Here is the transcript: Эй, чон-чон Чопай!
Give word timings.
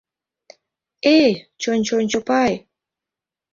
Эй, 1.17 1.31
чон-чон 1.61 2.03
Чопай! 2.11 2.53